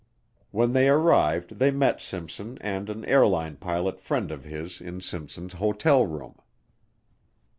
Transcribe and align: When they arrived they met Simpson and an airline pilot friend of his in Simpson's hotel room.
When 0.49 0.73
they 0.73 0.89
arrived 0.89 1.59
they 1.59 1.69
met 1.69 2.01
Simpson 2.01 2.57
and 2.59 2.89
an 2.89 3.05
airline 3.05 3.55
pilot 3.57 3.99
friend 3.99 4.31
of 4.31 4.43
his 4.45 4.81
in 4.81 4.99
Simpson's 4.99 5.53
hotel 5.53 6.07
room. 6.07 6.33